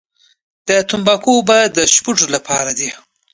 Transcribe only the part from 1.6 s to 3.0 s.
د سپږو لپاره دي؟